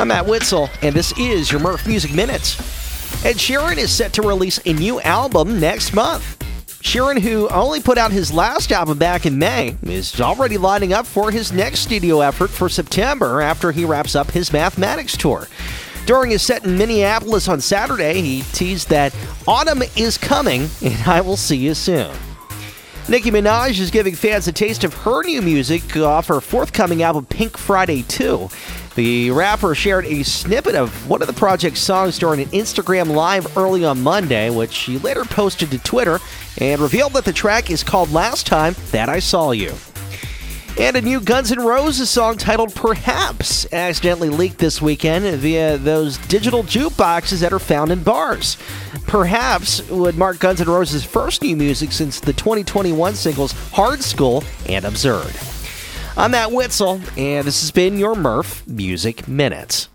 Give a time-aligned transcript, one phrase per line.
[0.00, 2.58] I'm Matt Witzel, and this is your Merf Music Minutes.
[3.22, 6.38] Ed Sheeran is set to release a new album next month.
[6.82, 11.04] Sheeran, who only put out his last album back in May, is already lining up
[11.04, 15.48] for his next studio effort for September after he wraps up his mathematics tour.
[16.06, 19.14] During his set in Minneapolis on Saturday, he teased that
[19.46, 22.16] autumn is coming and I will see you soon.
[23.10, 27.26] Nicki Minaj is giving fans a taste of her new music off her forthcoming album
[27.26, 28.48] Pink Friday 2.
[28.94, 33.56] The rapper shared a snippet of one of the project's songs during an Instagram Live
[33.56, 36.20] early on Monday, which she later posted to Twitter
[36.58, 39.74] and revealed that the track is called Last Time That I Saw You.
[40.78, 46.16] And a new Guns N' Roses song titled Perhaps accidentally leaked this weekend via those
[46.28, 48.56] digital jukeboxes that are found in bars.
[49.06, 54.42] Perhaps would mark Guns N' Roses' first new music since the 2021 singles Hard School
[54.68, 55.32] and Absurd.
[56.16, 59.89] I'm Matt Witzel, and this has been your Merf Music Minutes.